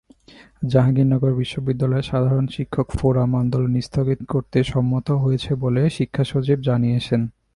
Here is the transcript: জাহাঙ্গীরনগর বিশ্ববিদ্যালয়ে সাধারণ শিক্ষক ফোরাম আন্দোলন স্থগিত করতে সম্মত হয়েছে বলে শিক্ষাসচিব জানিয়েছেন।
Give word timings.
জাহাঙ্গীরনগর 0.63 1.31
বিশ্ববিদ্যালয়ে 1.33 2.09
সাধারণ 2.11 2.45
শিক্ষক 2.47 2.87
ফোরাম 2.91 3.31
আন্দোলন 3.35 3.73
স্থগিত 3.81 4.19
করতে 4.33 4.57
সম্মত 4.63 5.07
হয়েছে 5.23 5.51
বলে 5.55 5.81
শিক্ষাসচিব 5.89 6.57
জানিয়েছেন। 6.69 7.21